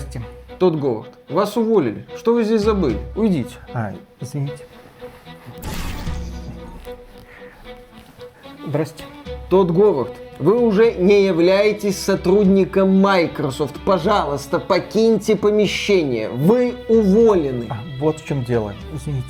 [0.00, 0.22] Здрасте.
[0.58, 2.06] Тот Говард, вас уволили.
[2.16, 2.98] Что вы здесь забыли?
[3.16, 3.56] Уйдите.
[3.72, 4.64] А, извините.
[8.66, 9.04] Здрасте.
[9.48, 13.76] Тот Говард, вы уже не являетесь сотрудником Microsoft.
[13.84, 16.28] Пожалуйста, покиньте помещение.
[16.28, 17.66] Вы уволены.
[17.70, 18.74] А, вот в чем дело.
[18.94, 19.28] Извините.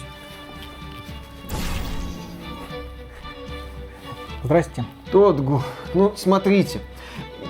[4.43, 4.84] Здрасте.
[5.12, 5.41] Тот
[5.95, 6.80] ну смотрите.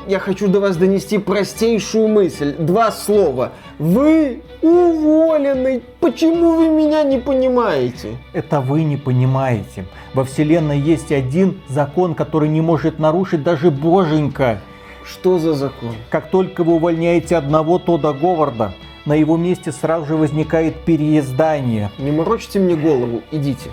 [0.07, 2.55] Я хочу до вас донести простейшую мысль.
[2.59, 3.53] Два слова.
[3.79, 5.83] Вы уволены.
[6.01, 8.17] Почему вы меня не понимаете?
[8.33, 9.87] Это вы не понимаете.
[10.15, 14.61] Во Вселенной есть один закон, который не может нарушить даже Боженька.
[15.05, 15.95] Что за закон?
[16.11, 18.75] Как только вы увольняете одного Тода Говарда,
[19.07, 21.91] на его месте сразу же возникает переездание.
[21.99, 23.71] Не морочьте мне голову, идите.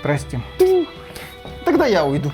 [0.00, 0.40] Здрасте.
[1.82, 2.30] Тогда я уйду.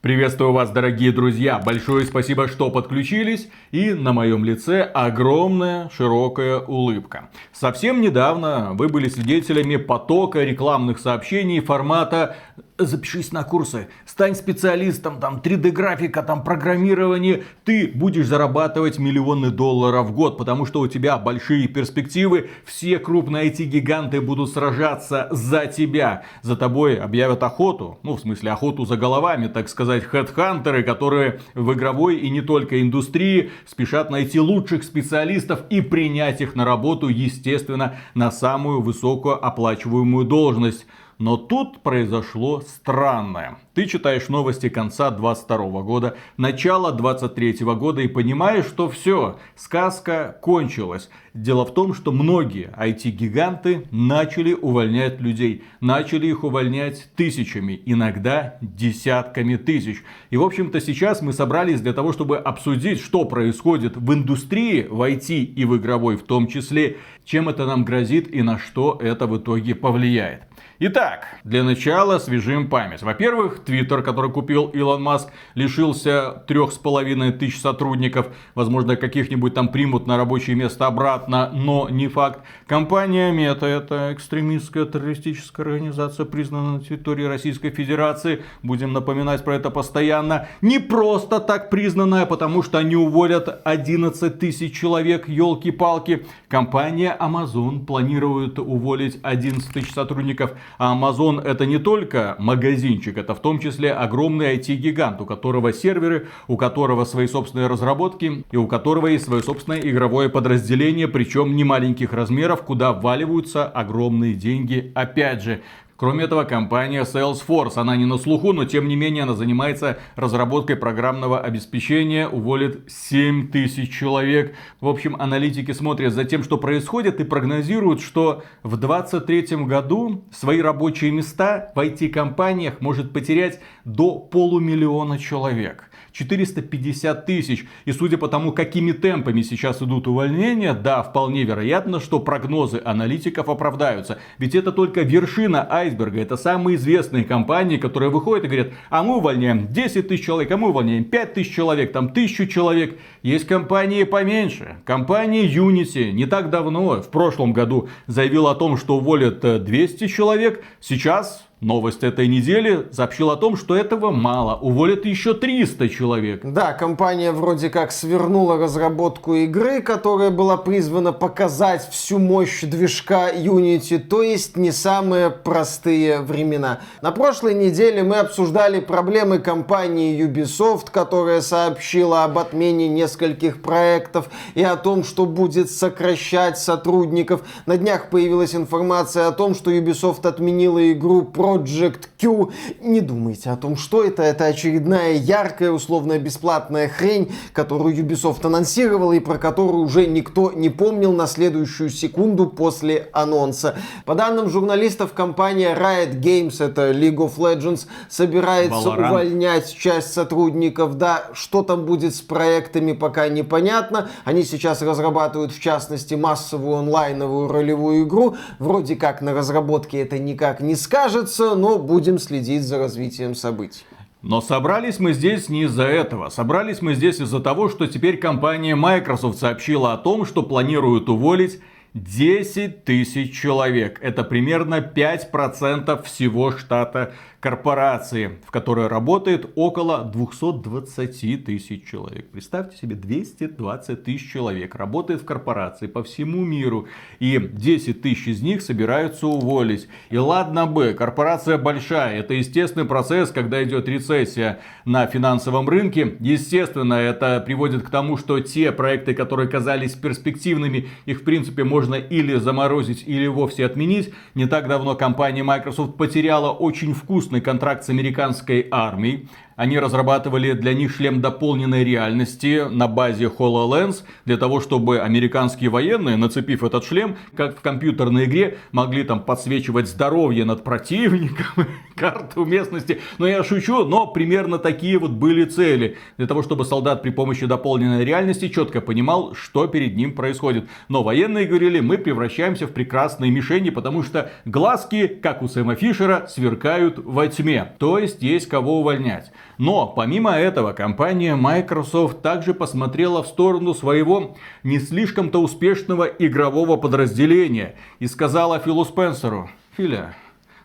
[0.00, 1.60] Приветствую вас, дорогие друзья!
[1.64, 3.48] Большое спасибо, что подключились.
[3.70, 7.30] И на моем лице огромная широкая улыбка.
[7.52, 12.34] Совсем недавно вы были свидетелями потока рекламных сообщений формата
[12.78, 20.08] запишись на курсы, стань специалистом, там 3D графика, там программирование, ты будешь зарабатывать миллионы долларов
[20.08, 26.24] в год, потому что у тебя большие перспективы, все крупные IT-гиганты будут сражаться за тебя,
[26.42, 31.72] за тобой объявят охоту, ну в смысле охоту за головами, так сказать, хедхантеры, которые в
[31.72, 37.96] игровой и не только индустрии спешат найти лучших специалистов и принять их на работу, естественно,
[38.14, 40.86] на самую высокую оплачиваемую должность.
[41.18, 43.58] Но тут произошло странное.
[43.78, 51.08] Ты читаешь новости конца 22 года, начала 23 года и понимаешь, что все, сказка кончилась.
[51.32, 55.62] Дело в том, что многие IT-гиганты начали увольнять людей.
[55.80, 60.02] Начали их увольнять тысячами, иногда десятками тысяч.
[60.30, 65.00] И в общем-то сейчас мы собрались для того, чтобы обсудить, что происходит в индустрии, в
[65.08, 69.28] IT и в игровой в том числе, чем это нам грозит и на что это
[69.28, 70.42] в итоге повлияет.
[70.80, 73.02] Итак, для начала свежим память.
[73.02, 78.28] Во-первых, Твиттер, который купил Илон Маск, лишился трех с половиной тысяч сотрудников.
[78.54, 82.40] Возможно, каких-нибудь там примут на рабочее место обратно, но не факт.
[82.66, 88.42] Компания Мета, это экстремистская террористическая организация, признана на территории Российской Федерации.
[88.62, 90.48] Будем напоминать про это постоянно.
[90.62, 96.24] Не просто так признанная, потому что они уволят 11 тысяч человек, елки-палки.
[96.48, 100.52] Компания Amazon планирует уволить 11 тысяч сотрудников.
[100.78, 106.28] А Amazon это не только магазинчик, это в том числе огромный IT-гигант, у которого серверы,
[106.46, 111.64] у которого свои собственные разработки и у которого есть свое собственное игровое подразделение, причем не
[111.64, 114.92] маленьких размеров, куда вваливаются огромные деньги.
[114.94, 115.62] Опять же,
[115.98, 120.76] Кроме этого, компания Salesforce, она не на слуху, но тем не менее она занимается разработкой
[120.76, 124.54] программного обеспечения, уволит 7 тысяч человек.
[124.80, 130.60] В общем, аналитики смотрят за тем, что происходит и прогнозируют, что в 2023 году свои
[130.60, 135.87] рабочие места в IT-компаниях может потерять до полумиллиона человек.
[136.18, 137.64] 450 тысяч.
[137.84, 143.48] И судя по тому, какими темпами сейчас идут увольнения, да, вполне вероятно, что прогнозы аналитиков
[143.48, 144.18] оправдаются.
[144.38, 146.20] Ведь это только вершина айсберга.
[146.20, 150.56] Это самые известные компании, которые выходят и говорят, а мы увольняем 10 тысяч человек, а
[150.56, 152.98] мы увольняем 5 тысяч человек, там тысячу человек.
[153.22, 154.78] Есть компании поменьше.
[154.84, 160.08] Компания Unity не так давно, в прошлом году, заявила о том, что уволят 200 э,
[160.08, 160.64] человек.
[160.80, 164.54] Сейчас Новость этой недели сообщила о том, что этого мало.
[164.54, 166.40] Уволят еще 300 человек.
[166.44, 173.98] Да, компания вроде как свернула разработку игры, которая была призвана показать всю мощь движка Unity,
[173.98, 176.78] то есть не самые простые времена.
[177.02, 184.62] На прошлой неделе мы обсуждали проблемы компании Ubisoft, которая сообщила об отмене нескольких проектов и
[184.62, 187.40] о том, что будет сокращать сотрудников.
[187.66, 192.50] На днях появилась информация о том, что Ubisoft отменила игру про Project Q.
[192.80, 194.22] Не думайте о том, что это.
[194.22, 200.68] Это очередная яркая, условно бесплатная хрень, которую Ubisoft анонсировала и про которую уже никто не
[200.68, 203.76] помнил на следующую секунду после анонса.
[204.04, 209.08] По данным журналистов, компания Riot Games, это League of Legends, собирается Valorant.
[209.08, 210.98] увольнять часть сотрудников.
[210.98, 214.10] Да, что там будет с проектами, пока непонятно.
[214.24, 218.36] Они сейчас разрабатывают, в частности, массовую онлайновую ролевую игру.
[218.58, 223.84] Вроде как на разработке это никак не скажется случится, но будем следить за развитием событий.
[224.22, 226.28] Но собрались мы здесь не из-за этого.
[226.28, 231.60] Собрались мы здесь из-за того, что теперь компания Microsoft сообщила о том, что планирует уволить
[231.94, 233.98] 10 тысяч человек.
[234.02, 242.30] Это примерно 5% всего штата корпорации, в которой работает около 220 тысяч человек.
[242.30, 246.88] Представьте себе, 220 тысяч человек работает в корпорации по всему миру.
[247.20, 249.88] И 10 тысяч из них собираются уволить.
[250.10, 252.18] И ладно бы, корпорация большая.
[252.18, 256.16] Это естественный процесс, когда идет рецессия на финансовом рынке.
[256.18, 261.77] Естественно, это приводит к тому, что те проекты, которые казались перспективными, их в принципе можно
[261.96, 264.14] или заморозить, или вовсе отменить.
[264.34, 269.28] Не так давно компания Microsoft потеряла очень вкус вкусный контракт с американской армией.
[269.58, 276.16] Они разрабатывали для них шлем дополненной реальности на базе HoloLens, для того, чтобы американские военные,
[276.16, 281.66] нацепив этот шлем, как в компьютерной игре, могли там подсвечивать здоровье над противником,
[281.96, 283.00] карту местности.
[283.18, 285.96] Но я шучу, но примерно такие вот были цели.
[286.18, 290.68] Для того, чтобы солдат при помощи дополненной реальности четко понимал, что перед ним происходит.
[290.88, 296.28] Но военные говорили, мы превращаемся в прекрасные мишени, потому что глазки, как у Сэма Фишера,
[296.28, 297.72] сверкают во тьме.
[297.78, 299.32] То есть есть кого увольнять.
[299.58, 307.74] Но помимо этого компания Microsoft также посмотрела в сторону своего не слишком-то успешного игрового подразделения
[307.98, 310.14] и сказала Филу Спенсеру, Филя,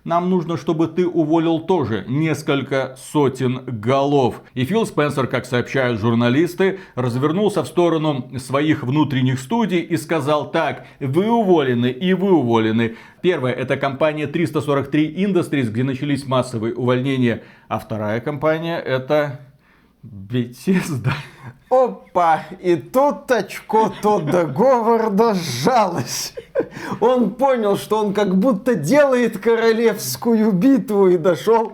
[0.03, 4.41] нам нужно, чтобы ты уволил тоже несколько сотен голов.
[4.53, 10.85] И Фил Спенсер, как сообщают журналисты, развернулся в сторону своих внутренних студий и сказал так,
[10.99, 12.95] вы уволены и вы уволены.
[13.21, 17.43] Первая это компания 343 Industries, где начались массовые увольнения.
[17.69, 19.39] А вторая компания это
[20.03, 21.13] Bethesda.
[21.73, 22.45] Опа!
[22.61, 26.35] И тут очко Тодда Говарда сжалось.
[26.99, 31.73] Он понял, что он как будто делает королевскую битву и дошел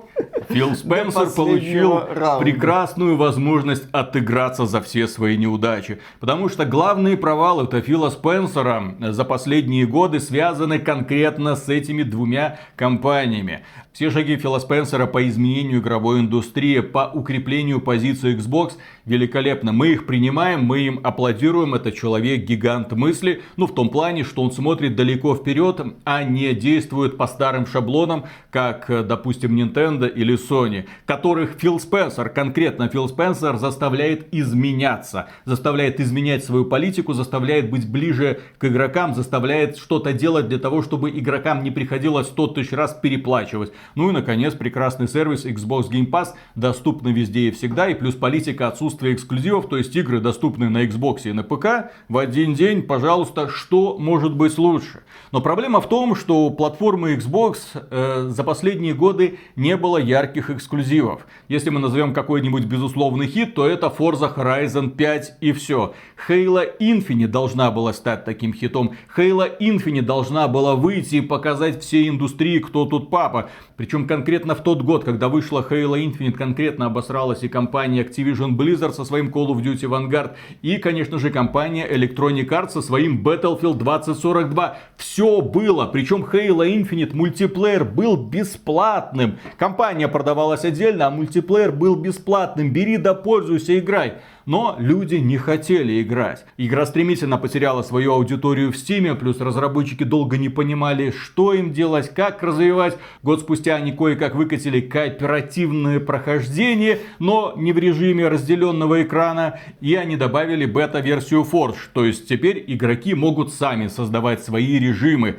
[0.49, 2.39] Фил Спенсер получил раунда.
[2.39, 5.99] прекрасную возможность отыграться за все свои неудачи.
[6.19, 12.59] Потому что главные провалы -то Фила Спенсера за последние годы связаны конкретно с этими двумя
[12.75, 13.63] компаниями.
[13.93, 18.73] Все шаги Фила Спенсера по изменению игровой индустрии, по укреплению позиции Xbox
[19.05, 19.71] великолепно.
[19.71, 21.73] Мы их принимаем, мы им аплодируем.
[21.73, 23.41] Это человек-гигант мысли.
[23.57, 28.25] Ну, в том плане, что он смотрит далеко вперед, а не действует по старым шаблонам,
[28.51, 35.27] как, допустим, Nintendo или Sony, которых Фил Спенсер, конкретно Фил Спенсер, заставляет изменяться.
[35.45, 41.09] Заставляет изменять свою политику, заставляет быть ближе к игрокам, заставляет что-то делать для того, чтобы
[41.09, 43.71] игрокам не приходилось 100 тысяч раз переплачивать.
[43.95, 47.89] Ну и, наконец, прекрасный сервис Xbox Game Pass доступный везде и всегда.
[47.89, 52.17] И плюс политика отсутствия эксклюзивов, то есть игры, доступные на Xbox и на ПК, в
[52.17, 55.01] один день, пожалуйста, что может быть лучше?
[55.31, 60.49] Но проблема в том, что у платформы Xbox э, за последние годы не было ярких
[60.49, 61.25] эксклюзивов.
[61.47, 65.93] Если мы назовем какой-нибудь безусловный хит, то это Forza Horizon 5 и все.
[66.27, 68.95] Halo Infinite должна была стать таким хитом.
[69.15, 73.49] Halo Infinite должна была выйти и показать всей индустрии, кто тут папа.
[73.77, 78.93] Причем конкретно в тот год, когда вышла Halo Infinite, конкретно обосралась и компания Activision Blizzard
[78.93, 83.75] со своим Call of Duty Vanguard, и, конечно же, компания Electronic Arts со своим Battlefield
[83.75, 84.77] 2042.
[84.97, 89.39] Все было, причем Halo Infinite мультиплеер был бесплатным.
[89.57, 92.71] Компания продавалась отдельно, а мультиплеер был бесплатным.
[92.71, 94.15] Бери да пользуйся, играй.
[94.49, 96.43] Но люди не хотели играть.
[96.57, 102.09] Игра стремительно потеряла свою аудиторию в Steam, плюс разработчики долго не понимали, что им делать,
[102.15, 102.97] как развивать.
[103.21, 109.59] Год спустя они кое-как выкатили кооперативное прохождение, но не в режиме разделенного экрана.
[109.81, 111.77] И они добавили бета-версию Forge.
[111.93, 115.37] То есть теперь игроки могут сами создавать свои режимы.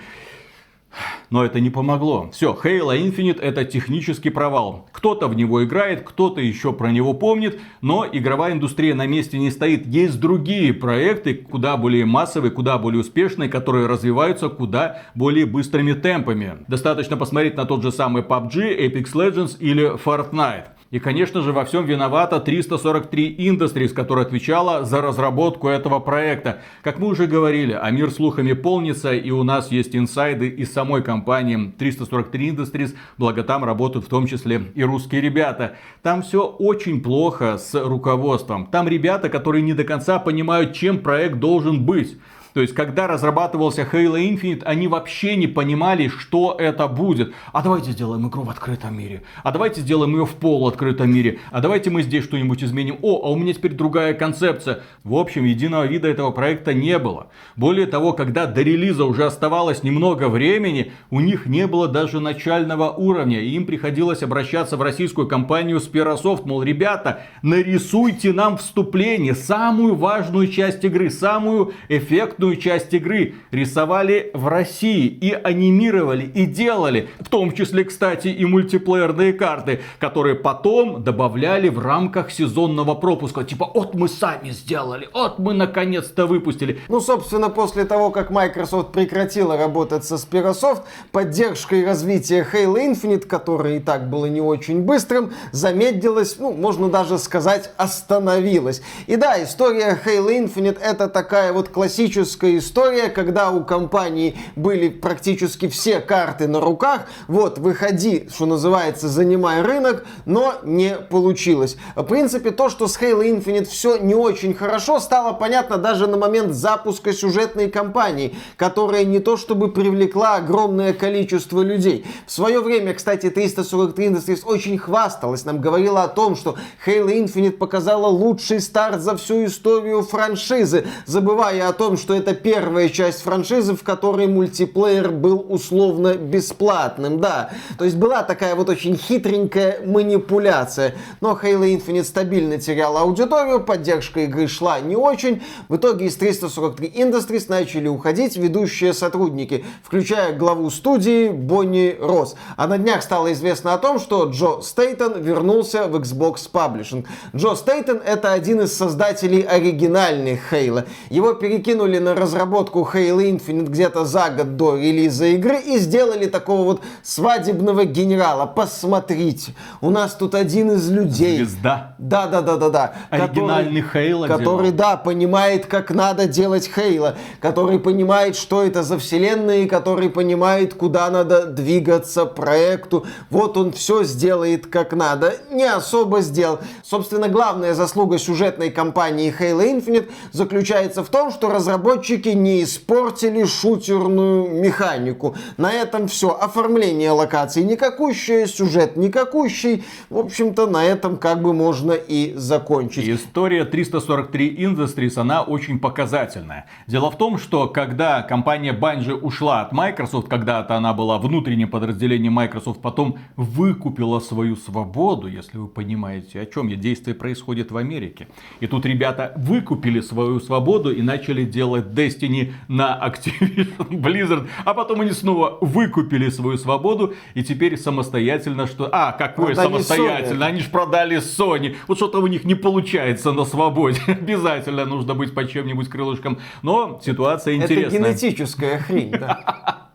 [1.30, 2.30] Но это не помогло.
[2.32, 4.88] Все, Halo Infinite это технический провал.
[4.92, 9.50] Кто-то в него играет, кто-то еще про него помнит, но игровая индустрия на месте не
[9.50, 9.86] стоит.
[9.86, 16.58] Есть другие проекты, куда более массовые, куда более успешные, которые развиваются куда более быстрыми темпами.
[16.66, 20.66] Достаточно посмотреть на тот же самый PUBG, Apex Legends или Fortnite.
[20.90, 26.62] И, конечно же, во всем виновата 343 Industries, которая отвечала за разработку этого проекта.
[26.82, 31.04] Как мы уже говорили, а мир слухами полнится, и у нас есть инсайды из самой
[31.04, 35.76] компании 343 Industries, благо там работают в том числе и русские ребята.
[36.02, 38.66] Там все очень плохо с руководством.
[38.66, 42.18] Там ребята, которые не до конца понимают, чем проект должен быть.
[42.54, 47.32] То есть, когда разрабатывался Halo Infinite, они вообще не понимали, что это будет.
[47.52, 49.22] А давайте сделаем игру в открытом мире.
[49.42, 51.38] А давайте сделаем ее в полуоткрытом мире.
[51.50, 52.98] А давайте мы здесь что-нибудь изменим.
[53.02, 54.80] О, а у меня теперь другая концепция.
[55.04, 57.28] В общем, единого вида этого проекта не было.
[57.56, 62.90] Более того, когда до релиза уже оставалось немного времени, у них не было даже начального
[62.90, 63.40] уровня.
[63.40, 66.42] И им приходилось обращаться в российскую компанию Sperasoft.
[66.46, 74.30] Мол, ребята, нарисуйте нам вступление, самую важную часть игры, самую эффектную сюжетную часть игры рисовали
[74.34, 81.02] в России и анимировали и делали, в том числе, кстати, и мультиплеерные карты, которые потом
[81.02, 83.44] добавляли в рамках сезонного пропуска.
[83.44, 86.80] Типа, вот мы сами сделали, вот мы наконец-то выпустили.
[86.88, 90.82] Ну, собственно, после того, как Microsoft прекратила работать со Spirasoft,
[91.12, 96.88] поддержка и развитие Halo Infinite, которое и так было не очень быстрым, замедлилось, ну, можно
[96.88, 98.82] даже сказать, остановилось.
[99.06, 105.68] И да, история Halo Infinite это такая вот классическая история, когда у компании были практически
[105.68, 111.76] все карты на руках, вот, выходи, что называется, занимай рынок, но не получилось.
[111.96, 116.16] В принципе, то, что с Halo Infinite все не очень хорошо, стало понятно даже на
[116.16, 122.04] момент запуска сюжетной кампании, которая не то чтобы привлекла огромное количество людей.
[122.26, 126.56] В свое время, кстати, 343 Industries очень хвасталась, нам говорила о том, что
[126.86, 132.90] Halo Infinite показала лучший старт за всю историю франшизы, забывая о том, что это первая
[132.90, 137.50] часть франшизы, в которой мультиплеер был условно бесплатным, да.
[137.78, 140.94] То есть была такая вот очень хитренькая манипуляция.
[141.20, 145.42] Но Halo Infinite стабильно терял аудиторию, поддержка игры шла не очень.
[145.68, 152.34] В итоге из 343 Industries начали уходить ведущие сотрудники, включая главу студии Бонни Росс.
[152.56, 157.06] А на днях стало известно о том, что Джо Стейтон вернулся в Xbox Publishing.
[157.34, 160.86] Джо Стейтон это один из создателей оригинальных Halo.
[161.08, 166.64] Его перекинули на разработку Halo Infinite где-то за год до релиза игры и сделали такого
[166.64, 168.46] вот свадебного генерала.
[168.46, 171.38] Посмотрите, у нас тут один из людей.
[171.38, 171.94] Звезда.
[171.98, 172.94] Да, да, да, да, да.
[173.10, 177.16] Оригинальный Хейла Который, да, понимает, как надо делать Хейла.
[177.40, 183.06] Который понимает, что это за вселенная, и который понимает, куда надо двигаться проекту.
[183.30, 185.34] Вот он все сделает как надо.
[185.50, 186.60] Не особо сделал.
[186.82, 191.99] Собственно, главная заслуга сюжетной кампании Halo Infinite заключается в том, что разработчики
[192.34, 195.36] не испортили шутерную механику.
[195.56, 196.30] На этом все.
[196.30, 199.84] Оформление локаций никакущее, сюжет никакущий.
[200.08, 203.08] В общем-то, на этом как бы можно и закончить.
[203.08, 206.66] История 343 Industries, она очень показательная.
[206.86, 212.32] Дело в том, что когда компания Bungie ушла от Microsoft, когда-то она была внутренним подразделением
[212.34, 216.76] Microsoft, потом выкупила свою свободу, если вы понимаете, о чем я.
[216.76, 218.28] Действие происходит в Америке.
[218.60, 225.00] И тут ребята выкупили свою свободу и начали делать Destiny на Activision Blizzard, а потом
[225.00, 228.88] они снова выкупили свою свободу и теперь самостоятельно что...
[228.92, 230.44] А, какое Продали самостоятельно?
[230.44, 230.46] Sony.
[230.46, 231.76] Они же продали Sony.
[231.86, 234.00] Вот что-то у них не получается на свободе.
[234.06, 236.38] Обязательно нужно быть под чем-нибудь крылышком.
[236.62, 238.12] Но ситуация Это интересная.
[238.12, 239.86] генетическая хрень, да.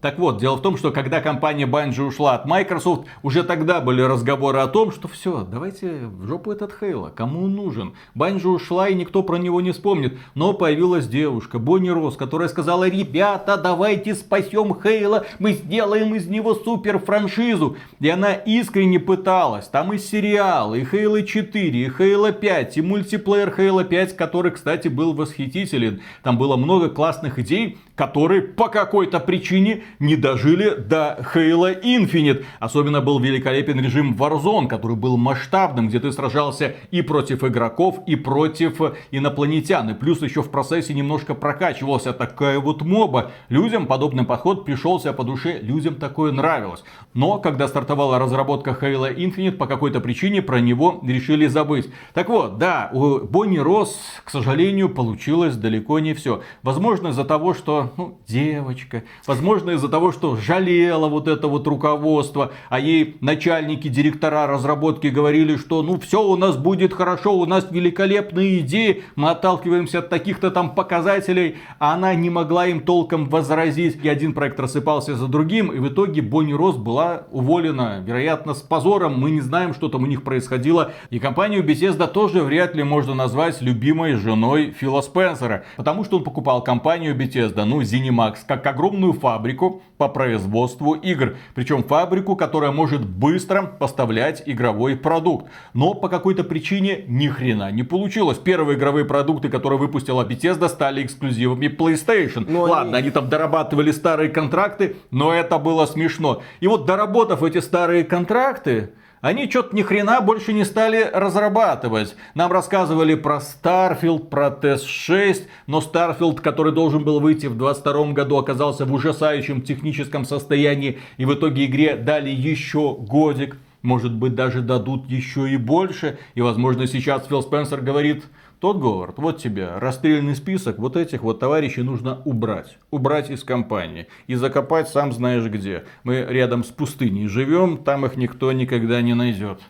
[0.00, 4.00] Так вот, дело в том, что когда компания Bungie ушла от Microsoft, уже тогда были
[4.02, 7.94] разговоры о том, что все, давайте в жопу этот Хейла, кому он нужен.
[8.14, 10.18] Bungie ушла и никто про него не вспомнит.
[10.34, 16.54] Но появилась девушка, Бонни Росс, которая сказала, ребята, давайте спасем Хейла, мы сделаем из него
[16.54, 17.76] супер франшизу.
[17.98, 19.66] И она искренне пыталась.
[19.66, 24.88] Там и сериалы, и Хейла 4, и Хейла 5, и мультиплеер Хейла 5, который, кстати,
[24.88, 26.00] был восхитителен.
[26.22, 32.44] Там было много классных идей, которые по какой-то причине не дожили до Halo Infinite.
[32.60, 38.16] Особенно был великолепен режим Warzone, который был масштабным, где ты сражался и против игроков, и
[38.16, 39.90] против инопланетян.
[39.90, 43.30] И плюс еще в процессе немножко прокачивался такая вот моба.
[43.48, 46.84] Людям подобный подход пришелся по душе, людям такое нравилось.
[47.14, 51.88] Но когда стартовала разработка Halo Infinite, по какой-то причине про него решили забыть.
[52.14, 56.42] Так вот, да, у Бонни Росс, к сожалению, получилось далеко не все.
[56.62, 62.50] Возможно, из-за того, что ну, девочка, возможно, из-за того, что жалела вот это вот руководство,
[62.70, 67.68] а ей начальники, директора разработки говорили, что ну все у нас будет хорошо, у нас
[67.70, 74.02] великолепные идеи, мы отталкиваемся от таких-то там показателей, а она не могла им толком возразить.
[74.02, 78.62] И один проект рассыпался за другим, и в итоге Бонни Росс была уволена, вероятно, с
[78.62, 80.92] позором, мы не знаем, что там у них происходило.
[81.10, 86.24] И компанию Bethesda тоже вряд ли можно назвать любимой женой Фила Спенсера, потому что он
[86.24, 91.36] покупал компанию Bethesda, ну, ZeniMax, как огромную фабрику по производству игр.
[91.54, 95.46] Причем фабрику, которая может быстро поставлять игровой продукт.
[95.74, 98.38] Но по какой-то причине ни хрена не получилось.
[98.38, 102.44] Первые игровые продукты, которые выпустила Bethesda, стали эксклюзивами PlayStation.
[102.48, 106.42] Но Ладно, они- они там дорабатывали старые контракты, но это было смешно.
[106.60, 112.14] И вот доработав эти старые контракты, они что-то ни хрена больше не стали разрабатывать.
[112.34, 118.36] Нам рассказывали про Starfield, про TS6, но Starfield, который должен был выйти в 22 году,
[118.36, 120.98] оказался в ужасающем техническом состоянии.
[121.16, 123.56] И в итоге игре дали еще годик.
[123.82, 126.18] Может быть, даже дадут еще и больше.
[126.34, 128.24] И, возможно, сейчас Фил Спенсер говорит,
[128.60, 132.78] тот Говард, вот тебе расстрельный список, вот этих вот товарищей нужно убрать.
[132.90, 134.08] Убрать из компании.
[134.26, 135.84] И закопать сам знаешь где.
[136.02, 139.60] Мы рядом с пустыней живем, там их никто никогда не найдет.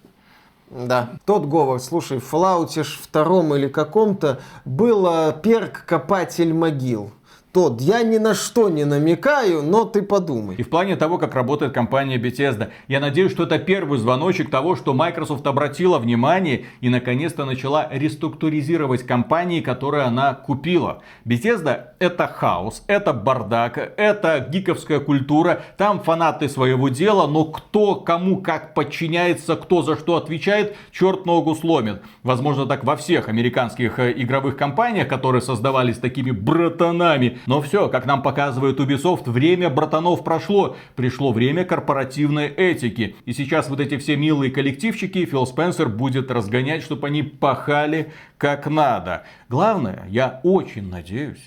[0.70, 1.10] Да.
[1.24, 7.12] Тот Говард, слушай, в Fallout втором или каком-то было перк «Копатель могил»
[7.58, 7.80] тот.
[7.80, 10.54] Я ни на что не намекаю, но ты подумай.
[10.54, 14.76] И в плане того, как работает компания Bethesda, я надеюсь, что это первый звоночек того,
[14.76, 21.02] что Microsoft обратила внимание и наконец-то начала реструктуризировать компании, которые она купила.
[21.24, 28.40] Bethesda это хаос, это бардак, это гиковская культура, там фанаты своего дела, но кто кому
[28.40, 32.02] как подчиняется, кто за что отвечает, черт ногу сломит.
[32.22, 38.04] Возможно, так во всех американских э, игровых компаниях, которые создавались такими братанами, но все, как
[38.04, 40.76] нам показывает Ubisoft, время братанов прошло.
[40.94, 43.16] Пришло время корпоративной этики.
[43.24, 48.66] И сейчас вот эти все милые коллективчики Фил Спенсер будет разгонять, чтобы они пахали как
[48.66, 49.24] надо.
[49.48, 51.42] Главное, я очень надеюсь,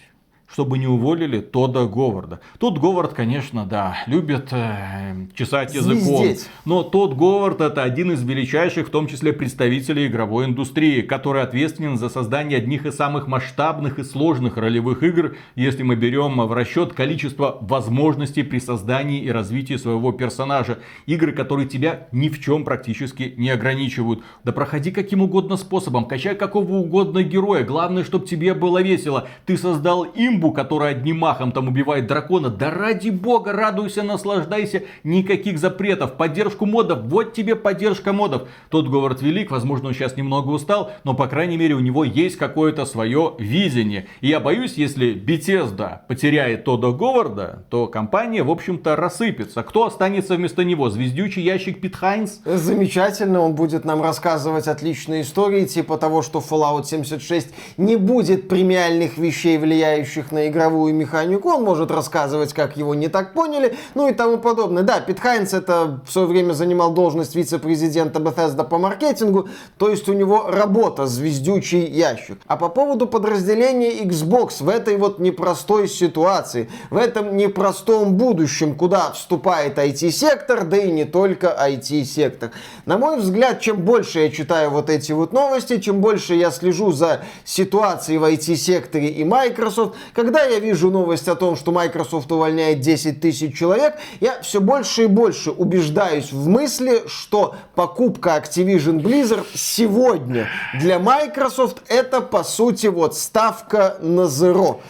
[0.53, 2.41] чтобы не уволили Тода Говарда.
[2.60, 6.17] Тот Говард, конечно, да, любит э, чесать языком.
[6.17, 6.50] Звездеть.
[6.65, 11.98] Но тот Говард это один из величайших, в том числе представителей игровой индустрии, который ответственен
[11.98, 16.93] за создание одних из самых масштабных и сложных ролевых игр, если мы берем в расчет
[16.93, 20.79] количество возможностей при создании и развитии своего персонажа.
[21.05, 24.22] Игры, которые тебя ни в чем практически не ограничивают.
[24.43, 27.63] Да проходи каким угодно способом, качай какого угодно героя.
[27.63, 29.27] Главное, чтобы тебе было весело.
[29.46, 32.50] Ты создал им Симбу, который одним махом там убивает дракона.
[32.50, 34.83] Да ради бога, радуйся, наслаждайся.
[35.03, 36.13] Никаких запретов.
[36.13, 37.03] Поддержку модов.
[37.03, 38.48] Вот тебе поддержка модов.
[38.69, 42.38] Тот Говард велик, возможно, он сейчас немного устал, но, по крайней мере, у него есть
[42.38, 44.07] какое-то свое видение.
[44.21, 49.62] И я боюсь, если Bethesda потеряет Тода Говарда, то компания, в общем-то, рассыпется.
[49.63, 50.89] Кто останется вместо него?
[50.89, 52.41] Звездючий ящик Пит Хайнс?
[52.45, 59.17] Замечательно, он будет нам рассказывать отличные истории, типа того, что Fallout 76 не будет премиальных
[59.17, 64.14] вещей, влияющих на игровую механику, он может рассказывать, как его не так поняли, ну и
[64.14, 64.84] тому подобное.
[64.84, 70.08] Да, Пит Хайнс это в свое время занимал должность вице-президента Bethesda по маркетингу, то есть
[70.10, 72.39] у него работа звездючий ящик.
[72.48, 79.12] А по поводу подразделения Xbox в этой вот непростой ситуации, в этом непростом будущем, куда
[79.12, 82.52] вступает IT-сектор, да и не только IT-сектор.
[82.86, 86.91] На мой взгляд, чем больше я читаю вот эти вот новости, чем больше я слежу
[86.91, 92.79] за ситуацией в IT-секторе и Microsoft, когда я вижу новость о том, что Microsoft увольняет
[92.79, 99.47] 10 тысяч человек, я все больше и больше убеждаюсь в мысли, что покупка Activision Blizzard
[99.55, 100.47] сегодня
[100.79, 104.81] для Microsoft это по сути вот ставка на zero.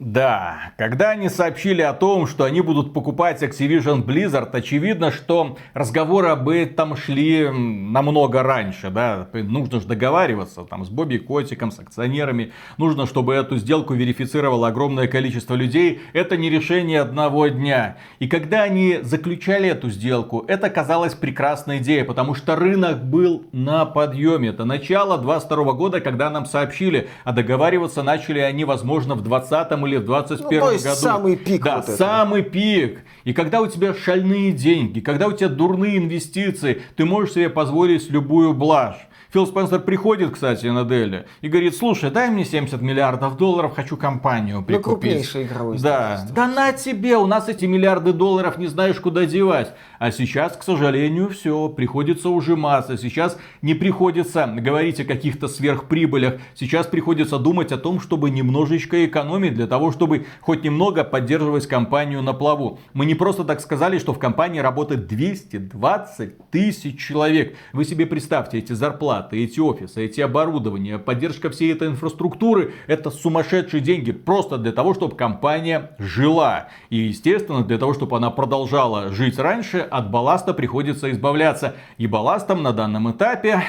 [0.00, 6.28] Да, когда они сообщили о том, что они будут покупать Activision Blizzard, очевидно, что разговоры
[6.28, 12.52] об этом шли намного раньше, да, нужно же договариваться там с Бобби Котиком, с акционерами,
[12.78, 17.98] нужно, чтобы эту сделку верифицировало огромное количество людей, это не решение одного дня.
[18.20, 23.84] И когда они заключали эту сделку, это казалось прекрасной идеей, потому что рынок был на
[23.84, 24.48] подъеме.
[24.48, 29.89] Это начало 22 года, когда нам сообщили, а договариваться начали они, возможно, в 20 или
[29.96, 30.78] в 21 ну, году.
[30.78, 31.64] самый пик.
[31.64, 33.00] Да, вот самый пик.
[33.24, 38.10] И когда у тебя шальные деньги, когда у тебя дурные инвестиции, ты можешь себе позволить
[38.10, 39.08] любую блажь.
[39.32, 43.96] Фил Спенсер приходит, кстати, на Дели и говорит, слушай, дай мне 70 миллиардов долларов, хочу
[43.96, 44.86] компанию ну, прикупить.
[44.86, 46.26] Ну, крупнейший игровой Да.
[46.34, 49.72] Да на тебе, у нас эти миллиарды долларов не знаешь, куда девать.
[50.00, 52.96] А сейчас, к сожалению, все, приходится ужиматься.
[52.96, 56.40] Сейчас не приходится говорить о каких-то сверхприбылях.
[56.56, 62.20] Сейчас приходится думать о том, чтобы немножечко экономить для того, чтобы хоть немного поддерживать компанию
[62.22, 62.80] на плаву.
[62.94, 67.56] Мы не просто так сказали, что в компании работает 220 тысяч человек.
[67.72, 73.10] Вы себе представьте эти зарплаты зарплаты, эти офисы, эти оборудования, поддержка всей этой инфраструктуры, это
[73.10, 76.68] сумасшедшие деньги просто для того, чтобы компания жила.
[76.90, 81.74] И, естественно, для того, чтобы она продолжала жить раньше, от балласта приходится избавляться.
[81.98, 83.62] И балластом на данном этапе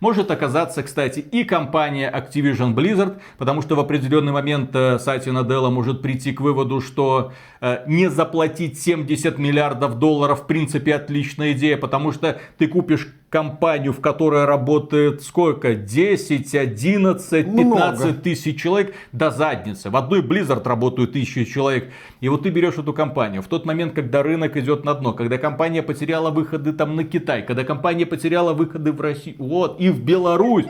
[0.00, 5.70] может оказаться, кстати, и компания Activision Blizzard, потому что в определенный момент э, Сати Наделла
[5.70, 11.78] может прийти к выводу, что э, не заплатить 70 миллиардов долларов в принципе отличная идея,
[11.78, 15.74] потому что ты купишь компанию, в которой работает сколько?
[15.74, 18.14] 10, 11, 15 Много.
[18.22, 19.90] тысяч человек до задницы.
[19.90, 21.90] В одной Blizzard работают тысячи человек.
[22.20, 23.42] И вот ты берешь эту компанию.
[23.42, 27.42] В тот момент, когда рынок идет на дно, когда компания потеряла выходы там на Китай,
[27.44, 30.66] когда компания потеряла выходы в Россию, вот, и в Беларусь.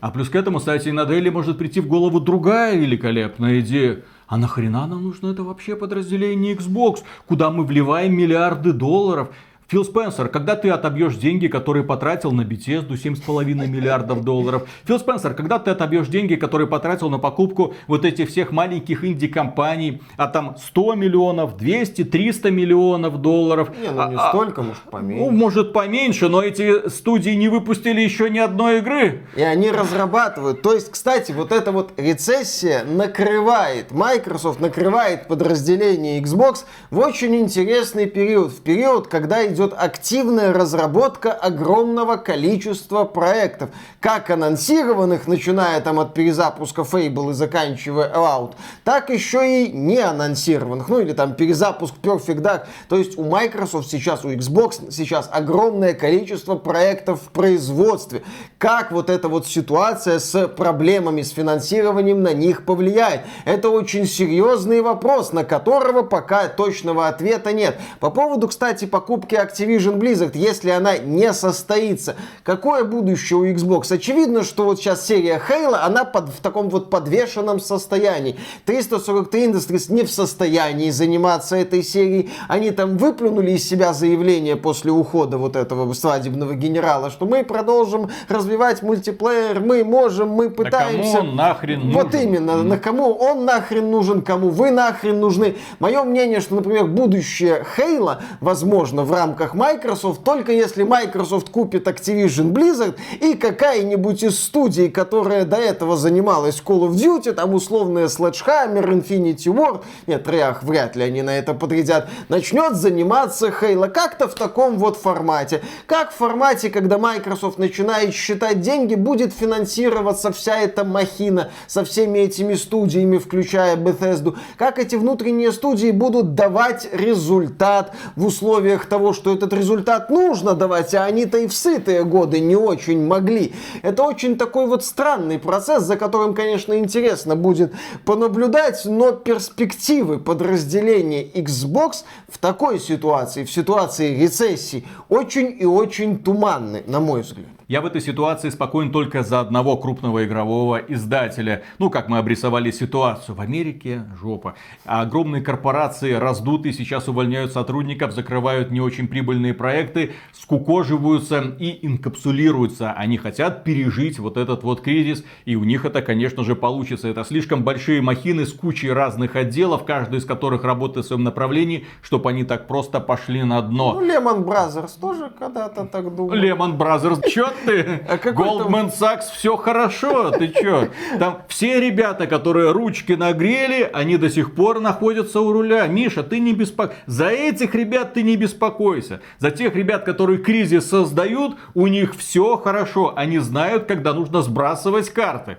[0.00, 4.02] А плюс к этому, кстати, на Дели может прийти в голову другая великолепная идея.
[4.26, 9.28] А нахрена нам нужно это вообще подразделение Xbox, куда мы вливаем миллиарды долларов?
[9.72, 14.68] Фил Спенсер, когда ты отобьешь деньги, которые потратил на Bethesda 7,5 миллиардов долларов?
[14.84, 20.02] Фил Спенсер, когда ты отобьешь деньги, которые потратил на покупку вот этих всех маленьких инди-компаний,
[20.18, 23.70] а там 100 миллионов, 200, 300 миллионов долларов?
[23.80, 25.24] Не, ну не а, столько, может поменьше.
[25.24, 29.22] Ну, может поменьше, но эти студии не выпустили еще ни одной игры.
[29.36, 30.60] И они разрабатывают.
[30.60, 38.04] То есть, кстати, вот эта вот рецессия накрывает, Microsoft накрывает подразделение Xbox в очень интересный
[38.04, 38.52] период.
[38.52, 43.70] В период, когда идет идет активная разработка огромного количества проектов,
[44.00, 50.88] как анонсированных, начиная там от перезапуска Fable и заканчивая Out, так еще и не анонсированных,
[50.88, 52.66] ну или там перезапуск Perfect Dark.
[52.88, 58.22] То есть у Microsoft сейчас, у Xbox сейчас огромное количество проектов в производстве.
[58.58, 63.22] Как вот эта вот ситуация с проблемами с финансированием на них повлияет?
[63.44, 67.78] Это очень серьезный вопрос, на которого пока точного ответа нет.
[68.00, 72.16] По поводу, кстати, покупки Activision Blizzard, если она не состоится.
[72.42, 73.92] Какое будущее у Xbox?
[73.92, 78.36] Очевидно, что вот сейчас серия Halo, она под, в таком вот подвешенном состоянии.
[78.64, 82.30] 343 Industries не в состоянии заниматься этой серией.
[82.48, 88.10] Они там выплюнули из себя заявление после ухода вот этого свадебного генерала, что мы продолжим
[88.28, 91.12] развивать мультиплеер, мы можем, мы пытаемся.
[91.12, 91.92] Да кому он нахрен нужен?
[91.92, 92.62] Вот именно, mm.
[92.62, 95.56] на кому он нахрен нужен, кому вы нахрен нужны.
[95.78, 101.86] Мое мнение, что, например, будущее Хейла, возможно, в рамках рамках Microsoft, только если Microsoft купит
[101.88, 108.08] Activision Blizzard и какая-нибудь из студий, которая до этого занималась Call of Duty, там условная
[108.08, 114.28] Sledgehammer, Infinity War, нет, Реах вряд ли они на это подрядят, начнет заниматься Halo как-то
[114.28, 115.62] в таком вот формате.
[115.86, 122.18] Как в формате, когда Microsoft начинает считать деньги, будет финансироваться вся эта махина со всеми
[122.18, 124.36] этими студиями, включая Bethesda.
[124.58, 130.94] Как эти внутренние студии будут давать результат в условиях того, что этот результат нужно давать,
[130.94, 133.52] а они-то и в сытые годы не очень могли.
[133.82, 137.72] Это очень такой вот странный процесс, за которым, конечно, интересно будет
[138.04, 146.82] понаблюдать, но перспективы подразделения Xbox в такой ситуации, в ситуации рецессии, очень и очень туманны,
[146.86, 147.46] на мой взгляд.
[147.68, 151.62] Я в этой ситуации спокоен только за одного крупного игрового издателя.
[151.78, 153.36] Ну, как мы обрисовали ситуацию.
[153.36, 154.54] В Америке жопа.
[154.84, 162.92] Огромные корпорации раздутые, сейчас увольняют сотрудников, закрывают не очень прибыльные проекты, скукоживаются и инкапсулируются.
[162.92, 167.08] Они хотят пережить вот этот вот кризис, и у них это, конечно же, получится.
[167.08, 171.86] Это слишком большие махины с кучей разных отделов, каждый из которых работает в своем направлении,
[172.02, 174.00] чтобы они так просто пошли на дно.
[174.00, 176.34] Ну, Lehman Brothers тоже когда-то так думал.
[176.34, 178.00] Lehman Brothers, чё ты?
[178.08, 180.88] А Goldman Sachs, все хорошо, ты чё?
[181.18, 185.86] Там все ребята, которые ручки нагрели, они до сих пор находятся у руля.
[185.86, 187.00] Миша, ты не беспокойся.
[187.06, 189.20] За этих ребят ты не беспокойся.
[189.38, 193.12] За тех ребят, которые кризис создают, у них все хорошо.
[193.16, 195.58] Они знают, когда нужно сбрасывать карты.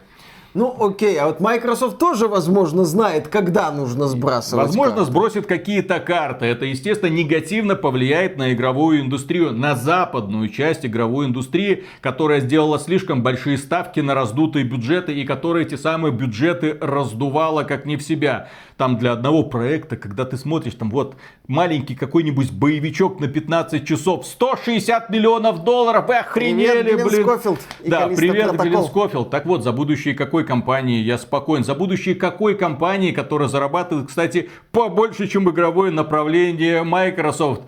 [0.53, 5.11] Ну, окей, а вот Microsoft тоже, возможно, знает, когда нужно сбрасывать Возможно, карты.
[5.11, 6.45] сбросит какие-то карты.
[6.45, 13.23] Это, естественно, негативно повлияет на игровую индустрию, на западную часть игровой индустрии, которая сделала слишком
[13.23, 18.49] большие ставки на раздутые бюджеты и которая эти самые бюджеты раздувала как не в себя
[18.77, 21.15] там для одного проекта, когда ты смотришь, там вот
[21.47, 27.23] маленький какой-нибудь боевичок на 15 часов, 160 миллионов долларов, вы охренели, привет, блин.
[27.23, 29.29] Скофилд да, привет, Глен Скофилд.
[29.29, 34.49] Так вот, за будущее какой компании я спокоен, за будущее какой компании, которая зарабатывает, кстати,
[34.71, 37.63] побольше, чем игровое направление Microsoft.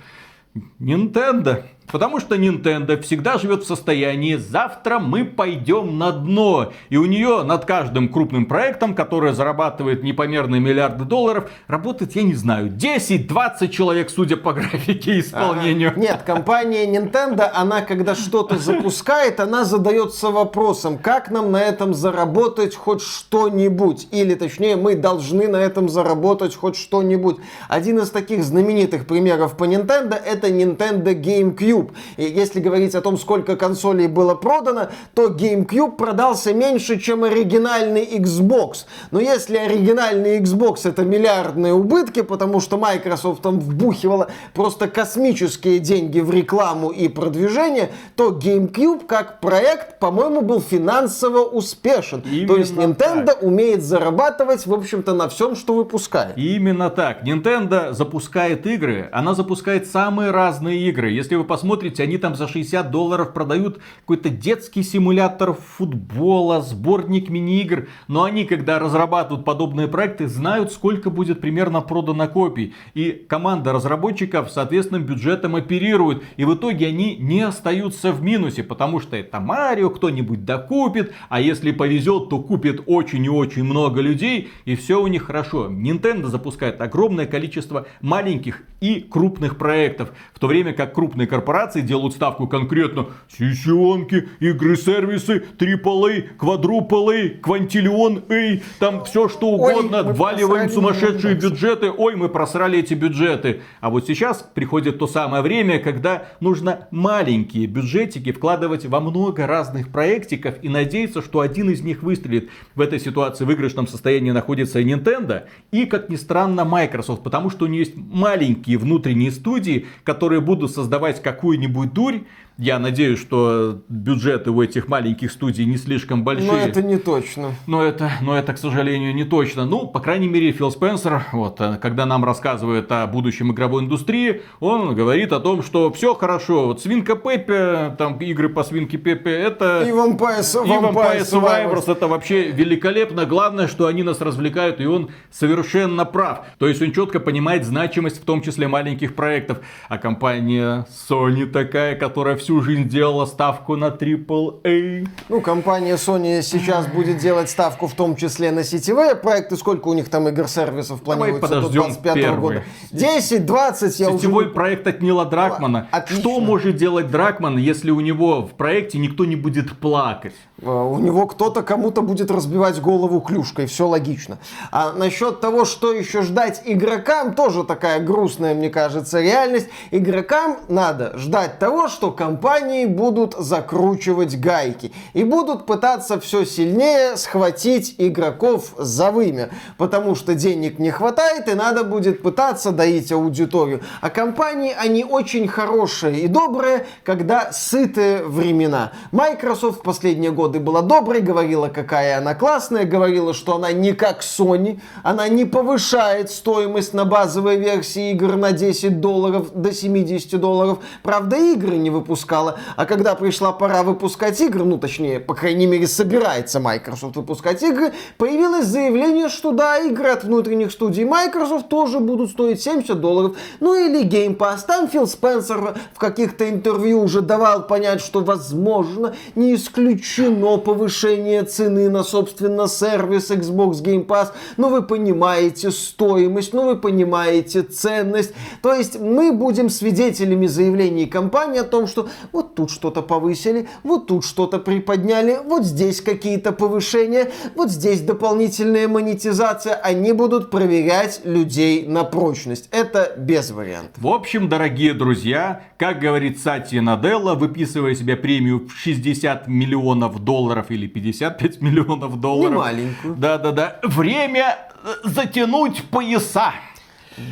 [0.79, 1.63] Nintendo.
[1.91, 6.71] Потому что Nintendo всегда живет в состоянии «завтра мы пойдем на дно».
[6.89, 12.33] И у нее над каждым крупным проектом, который зарабатывает непомерные миллиарды долларов, работает, я не
[12.33, 15.91] знаю, 10-20 человек, судя по графике исполнению.
[15.91, 15.99] Ага.
[15.99, 22.75] Нет, компания Nintendo, она когда что-то запускает, она задается вопросом, как нам на этом заработать
[22.75, 24.07] хоть что-нибудь.
[24.11, 27.37] Или точнее, мы должны на этом заработать хоть что-нибудь.
[27.69, 31.91] Один из таких знаменитых примеров по Nintendo это Nintendo GameCube GameCube.
[32.17, 38.05] И если говорить о том, сколько консолей было продано, то GameCube продался меньше, чем оригинальный
[38.05, 38.85] Xbox.
[39.11, 46.19] Но если оригинальный Xbox это миллиардные убытки, потому что Microsoft там вбухивала просто космические деньги
[46.19, 52.23] в рекламу и продвижение, то GameCube как проект, по-моему, был финансово успешен.
[52.31, 53.43] Именно то есть Nintendo так.
[53.43, 56.37] умеет зарабатывать, в общем-то, на всем, что выпускает.
[56.37, 57.23] Именно так.
[57.23, 61.11] Nintendo запускает игры, она запускает самые разные игры.
[61.11, 67.29] Если вы посмотрите смотрите, они там за 60 долларов продают какой-то детский симулятор футбола, сборник
[67.29, 67.87] мини-игр.
[68.07, 72.75] Но они, когда разрабатывают подобные проекты, знают, сколько будет примерно продано копий.
[72.93, 76.23] И команда разработчиков соответственным бюджетом оперирует.
[76.37, 81.41] И в итоге они не остаются в минусе, потому что это Марио, кто-нибудь докупит, а
[81.41, 85.67] если повезет, то купит очень и очень много людей, и все у них хорошо.
[85.71, 92.13] Nintendo запускает огромное количество маленьких и крупных проектов, в то время как крупные корпорации делают
[92.13, 97.05] ставку конкретно сессионки, игры, сервисы, AAA, квадрупл
[97.41, 103.61] квантиллион, эй, там все что угодно, Ой, валиваем сумасшедшие бюджеты, ой, мы просрали эти бюджеты.
[103.79, 109.89] А вот сейчас приходит то самое время, когда нужно маленькие бюджетики вкладывать во много разных
[109.89, 112.49] проектиков и надеяться, что один из них выстрелит.
[112.75, 117.49] В этой ситуации в выигрышном состоянии находится и Nintendo, и, как ни странно, Microsoft, потому
[117.49, 122.21] что у нее есть маленькие внутренние студии, которые будут создавать какую-нибудь дурь,
[122.57, 126.51] я надеюсь, что бюджеты у этих маленьких студий не слишком большие.
[126.51, 127.51] Но это не точно.
[127.67, 129.65] Но это, но это, к сожалению, не точно.
[129.65, 134.41] Ну, по крайней мере, Фил Спенсер, вот, э, когда нам рассказывает о будущем игровой индустрии,
[134.61, 136.67] он говорит о том, что все хорошо.
[136.67, 139.83] Вот Свинка Пеппи, там игры по Свинке Пеппи, это...
[139.85, 143.25] И Vampire, и Vampire Survivors, это вообще великолепно.
[143.25, 146.45] Главное, что они нас развлекают, и он совершенно прав.
[146.57, 149.59] То есть он четко понимает значимость, в том числе маленьких проектов.
[149.89, 155.07] А компания Sony такая, которая всю жизнь делала ставку на AAA.
[155.29, 159.57] Ну, компания Sony сейчас будет делать ставку в том числе на сетевые проекты.
[159.57, 162.63] Сколько у них там игр-сервисов планируется Давай подождем до 25 года?
[162.91, 164.53] 10, 20, я Сетевой уже...
[164.53, 165.87] проект от Нила Дракмана.
[165.89, 166.21] Отлично.
[166.21, 170.35] Что может делать Дракман, если у него в проекте никто не будет плакать?
[170.61, 174.37] А, у него кто-то кому-то будет разбивать голову клюшкой, все логично.
[174.71, 179.67] А насчет того, что еще ждать игрокам, тоже такая грустная, мне кажется, реальность.
[179.89, 187.15] Игрокам надо ждать того, что компания компании будут закручивать гайки и будут пытаться все сильнее
[187.15, 193.79] схватить игроков за вымя, потому что денег не хватает и надо будет пытаться доить аудиторию.
[194.01, 198.91] А компании, они очень хорошие и добрые, когда сытые времена.
[199.13, 204.19] Microsoft в последние годы была доброй, говорила, какая она классная, говорила, что она не как
[204.19, 210.79] Sony, она не повышает стоимость на базовой версии игр на 10 долларов до 70 долларов.
[211.01, 212.59] Правда, игры не выпускают выпускала.
[212.75, 217.93] А когда пришла пора выпускать игры, ну точнее, по крайней мере, собирается Microsoft выпускать игры,
[218.17, 223.37] появилось заявление, что да, игры от внутренних студий Microsoft тоже будут стоить 70 долларов.
[223.59, 224.65] Ну или Game Pass.
[224.67, 231.89] Там Фил Спенсер в каких-то интервью уже давал понять, что возможно, не исключено повышение цены
[231.89, 234.29] на, собственно, сервис Xbox Game Pass.
[234.57, 238.33] Но вы понимаете стоимость, но вы понимаете ценность.
[238.61, 244.07] То есть мы будем свидетелями заявлений компании о том, что вот тут что-то повысили, вот
[244.07, 249.75] тут что-то приподняли, вот здесь какие-то повышения, вот здесь дополнительная монетизация.
[249.75, 252.69] Они будут проверять людей на прочность.
[252.71, 254.01] Это без вариантов.
[254.01, 260.67] В общем, дорогие друзья, как говорит Сати Наделла, выписывая себе премию в 60 миллионов долларов
[260.69, 262.51] или 55 миллионов долларов.
[262.51, 263.15] Не маленькую.
[263.15, 263.79] Да-да-да.
[263.83, 266.53] Время э, затянуть пояса.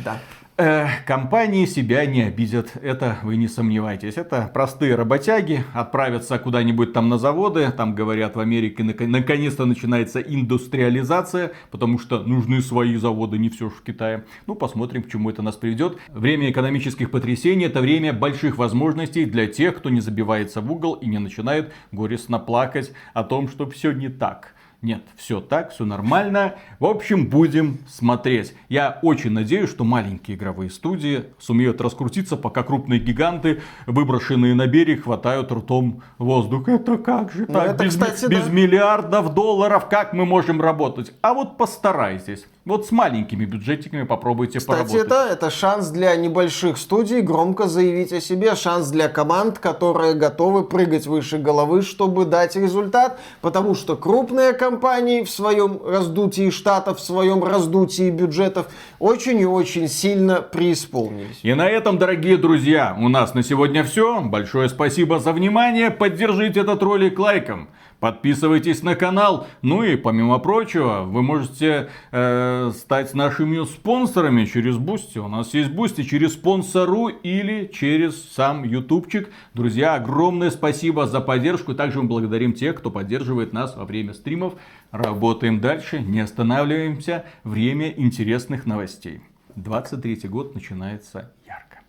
[0.04, 0.18] Да.
[0.56, 4.16] Э, компании себя не обидят, это вы не сомневайтесь.
[4.16, 11.54] Это простые работяги, отправятся куда-нибудь там на заводы, там говорят в Америке наконец-то начинается индустриализация,
[11.72, 14.26] потому что нужны свои заводы, не все же в Китае.
[14.46, 15.98] Ну, посмотрим, к чему это нас приведет.
[16.12, 21.06] Время экономических потрясений это время больших возможностей для тех, кто не забивается в угол и
[21.08, 24.53] не начинает горестно плакать о том, что все не так.
[24.84, 26.56] Нет, все так, все нормально.
[26.78, 28.54] В общем, будем смотреть.
[28.68, 35.04] Я очень надеюсь, что маленькие игровые студии сумеют раскрутиться, пока крупные гиганты, выброшенные на берег,
[35.04, 36.68] хватают ртом воздух.
[36.68, 37.66] Это как же ну, так?
[37.76, 38.50] Это, без, кстати, без да.
[38.50, 41.14] миллиардов долларов как мы можем работать?
[41.22, 42.44] А вот постарайтесь.
[42.64, 45.06] Вот с маленькими бюджетиками попробуйте Кстати, поработать.
[45.06, 50.64] это, это шанс для небольших студий громко заявить о себе, шанс для команд, которые готовы
[50.64, 57.02] прыгать выше головы, чтобы дать результат, потому что крупные компании в своем раздутии штатов, в
[57.02, 61.40] своем раздутии бюджетов очень и очень сильно преисполнились.
[61.42, 64.22] И на этом, дорогие друзья, у нас на сегодня все.
[64.22, 65.90] Большое спасибо за внимание.
[65.90, 67.68] Поддержите этот ролик лайком.
[68.00, 69.46] Подписывайтесь на канал.
[69.62, 75.18] Ну и помимо прочего, вы можете э, стать нашими спонсорами через Boosty.
[75.18, 79.30] У нас есть Boosty через спонсорку или через сам ютубчик.
[79.54, 81.74] Друзья, огромное спасибо за поддержку.
[81.74, 84.54] Также мы благодарим тех, кто поддерживает нас во время стримов.
[84.90, 87.24] Работаем дальше, не останавливаемся.
[87.42, 89.20] Время интересных новостей.
[89.56, 91.80] 23 год начинается ярко.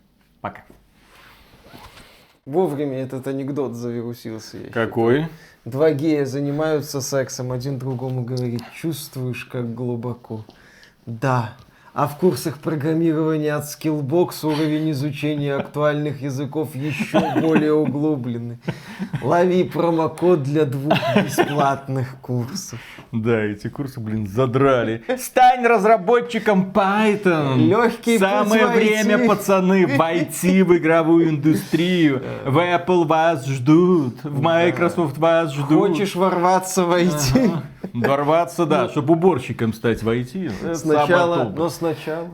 [0.41, 0.63] Пока.
[2.45, 4.59] Вовремя этот анекдот завирусился.
[4.71, 5.25] Какой?
[5.65, 10.45] Два гея занимаются сексом, один другому говорит, чувствуешь, как глубоко.
[11.07, 11.57] Да.
[11.95, 18.57] А в курсах программирования от Skillbox уровень изучения актуальных языков еще более углубленный.
[19.23, 22.79] Лови промокод для двух бесплатных курсов.
[23.13, 25.05] Да, эти курсы, блин, задрали.
[25.17, 27.59] Стань разработчиком Python.
[27.59, 32.21] Легкий Самое время, пацаны, войти в игровую индустрию.
[32.43, 35.91] В Apple вас ждут, в Microsoft вас ждут.
[35.91, 37.53] Хочешь ворваться в IT?
[37.53, 37.63] Ага.
[37.93, 40.51] Ворваться, да, чтобы уборщиком стать в IT.
[40.63, 42.29] это Сначала, но сначала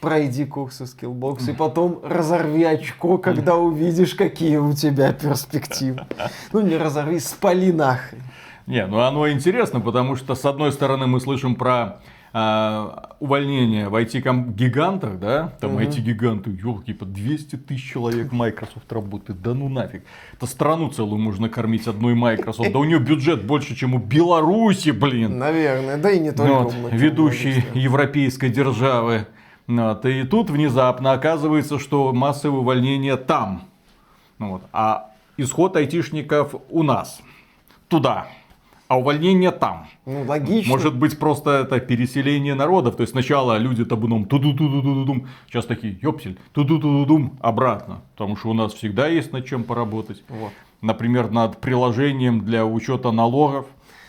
[0.00, 6.04] пройди курсы Skillbox и потом разорви очко, когда увидишь, какие у тебя перспективы.
[6.52, 8.22] Ну не разорви, спали нахрен.
[8.66, 12.00] Не, ну оно интересно, потому что с одной стороны мы слышим про
[12.34, 19.52] а, увольнение в IT-гигантах, да, там IT-гиганты, елки, по 200 тысяч человек Microsoft работает, да
[19.52, 20.02] ну нафиг.
[20.32, 24.90] Это страну целую можно кормить одной Microsoft, да у нее бюджет больше, чем у Беларуси,
[24.90, 25.38] блин.
[25.38, 29.26] Наверное, да и не только Вот, ведущей европейской державы.
[29.66, 33.64] Вот, и тут внезапно оказывается, что массовое увольнение там.
[34.38, 37.20] Вот, а исход айтишников у нас.
[37.88, 38.26] Туда.
[38.92, 39.86] А увольнение там.
[40.04, 40.70] Ну, логично.
[40.70, 42.96] Может быть, просто это переселение народов.
[42.96, 47.38] То есть сначала люди табуном туду туду туду дум Сейчас такие, ёпсель, туду туду дум
[47.40, 48.02] обратно.
[48.14, 50.22] Потому что у нас всегда есть над чем поработать.
[50.28, 50.52] Вот.
[50.82, 53.64] Например, над приложением для учета налогов.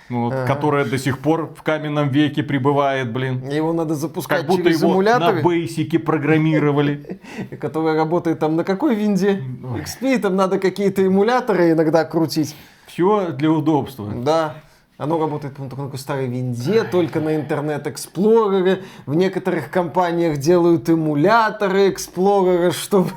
[0.10, 0.54] ну, вот, Ага.
[0.54, 3.48] Которое до сих пор в каменном веке прибывает, блин.
[3.48, 7.22] Его надо запускать Как будто через его на эмуляторы, бейсике программировали.
[7.62, 9.41] который работает там на какой винде?
[9.62, 12.54] XP, там надо какие-то эмуляторы иногда крутить.
[12.93, 14.12] Все для удобства.
[14.13, 14.56] Да.
[15.04, 18.84] Оно работает, на такой старой винде, только на интернет Explorer.
[19.06, 23.12] В некоторых компаниях делают эмуляторы Explorer, чтобы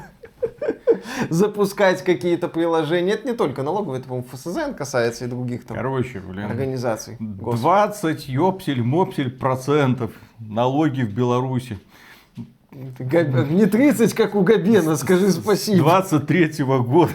[1.31, 3.13] запускать какие-то приложения.
[3.13, 6.47] Это не только налоговый, это, по-моему, ФСЗН касается и других там Короче, блин.
[6.47, 7.19] организаций.
[7.21, 7.61] Господи.
[7.63, 11.79] 20 ёпсель, мопсель процентов налоги в Беларуси.
[12.73, 15.85] Не 30, как у Габена, скажи спасибо.
[15.85, 17.13] 23 года.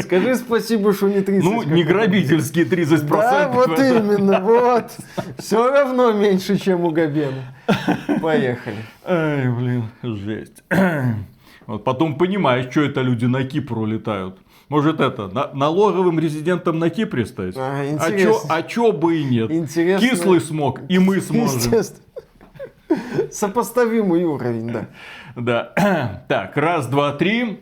[0.00, 1.44] Скажи спасибо, что не 30.
[1.44, 3.06] Ну, не грабительские 30%.
[3.08, 4.90] Да, вот именно, вот.
[5.38, 7.54] Все равно меньше, чем у Габена.
[8.20, 8.76] Поехали.
[9.04, 10.62] Ай, блин, жесть.
[11.64, 14.36] Вот потом понимаешь, что это люди на Кипр улетают.
[14.68, 17.54] Может это, на- налоговым резидентом на Кипре стать?
[17.56, 19.48] А, а, чё, а чё бы и нет?
[19.48, 20.08] Интересно.
[20.08, 21.72] Кислый смог, и мы сможем.
[23.30, 24.86] Сопоставимый уровень, да.
[25.36, 26.24] Да.
[26.28, 27.60] Так, раз, два, три.